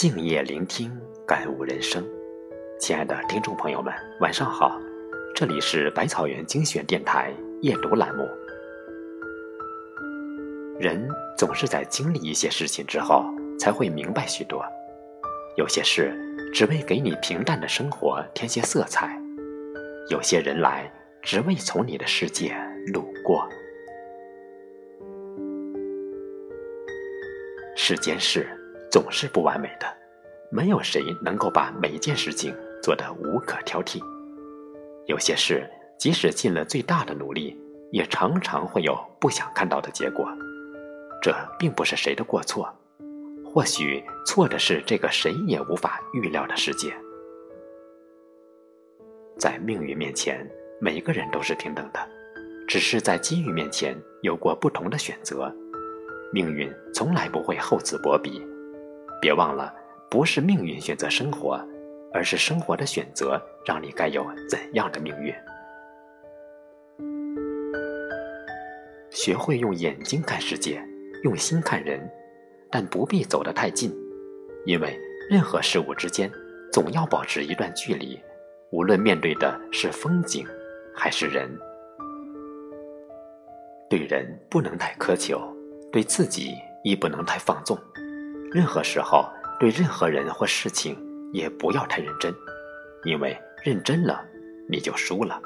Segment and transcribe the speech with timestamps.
[0.00, 2.06] 静夜聆听，感悟人生。
[2.78, 4.80] 亲爱的听众朋友们，晚上好，
[5.34, 8.24] 这里是百草园精选电台夜读栏目。
[10.78, 13.24] 人总是在经历一些事情之后，
[13.58, 14.64] 才会明白许多。
[15.56, 16.14] 有些事
[16.54, 19.20] 只为给你平淡的生活添些色彩，
[20.10, 20.88] 有些人来
[21.22, 22.56] 只为从你的世界
[22.94, 23.44] 路过。
[27.74, 28.46] 世间事
[28.90, 29.86] 总是不完美的，
[30.50, 34.02] 没有谁能够把每一件事情做得无可挑剔。
[35.06, 37.56] 有些事即使尽了最大的努力，
[37.90, 40.28] 也常常会有不想看到的结果。
[41.20, 42.72] 这并不是谁的过错，
[43.44, 46.92] 或许错的是这个谁也无法预料的世界。
[49.36, 50.48] 在命运面前，
[50.80, 52.00] 每个人都是平等的，
[52.66, 55.52] 只是在机遇面前有过不同的选择。
[56.32, 58.42] 命运从来不会厚此薄彼，
[59.20, 59.74] 别忘了，
[60.10, 61.60] 不是命运选择生活，
[62.12, 65.34] 而是生活的选择让你该有怎样的命运。
[69.10, 70.82] 学会用眼睛看世界。
[71.24, 72.08] 用心看人，
[72.70, 73.92] 但不必走得太近，
[74.64, 74.96] 因为
[75.28, 76.30] 任何事物之间
[76.72, 78.16] 总要保持一段距离，
[78.70, 80.46] 无论面对的是风景
[80.94, 81.50] 还是人。
[83.90, 85.42] 对人不能太苛求，
[85.90, 87.76] 对自己亦不能太放纵。
[88.50, 90.96] 任何时候对任何人或事情
[91.32, 92.34] 也不要太认真，
[93.04, 94.24] 因为认真了
[94.68, 95.40] 你就输了。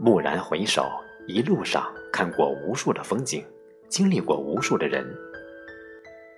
[0.00, 0.84] 蓦然回首。
[1.26, 3.42] 一路上看过无数的风景，
[3.88, 5.02] 经历过无数的人，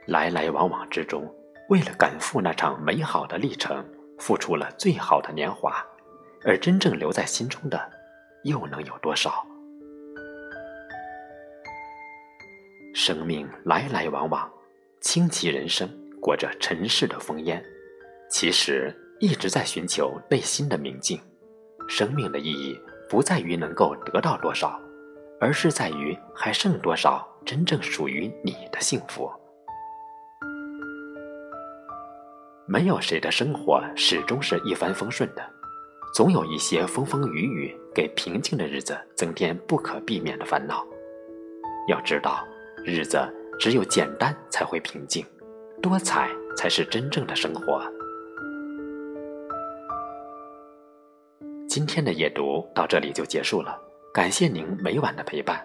[0.06, 1.28] 来来往往之中，
[1.68, 3.84] 为了赶赴那场美好的历程，
[4.16, 5.84] 付出了最好的年华，
[6.44, 7.90] 而真正留在心中的，
[8.44, 9.44] 又能有多少？
[12.98, 14.50] 生命来来往往，
[15.02, 15.86] 倾其人生，
[16.18, 17.62] 过着尘世的烽烟，
[18.30, 21.20] 其实一直在寻求内心的明镜。
[21.86, 22.74] 生命的意义。
[23.08, 24.80] 不在于能够得到多少，
[25.40, 29.30] 而是在于还剩多少真正属于你的幸福。
[32.66, 35.50] 没有谁的生活始终是一帆风顺的，
[36.12, 40.84] 总有一些风风雨雨，给平静的日子增添不可避免的烦恼。
[41.86, 42.44] 要知道，
[42.86, 43.18] 日子
[43.58, 45.26] 只有简单才会平静，
[45.82, 47.82] 多彩才是真正的生活。
[51.68, 53.76] 今天的夜读到这里就结束了，
[54.14, 55.60] 感谢您每晚的陪伴。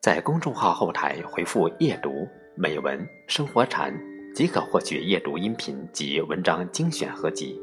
[0.00, 2.24] 在公众号后台回复“夜读
[2.56, 3.92] 美文生活禅”，
[4.32, 7.60] 即可获取夜读音频及文章精选合集。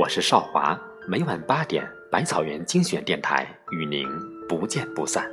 [0.00, 0.76] 我是少华，
[1.06, 4.04] 每晚八点，百草园精选电台与您
[4.48, 5.30] 不见不散。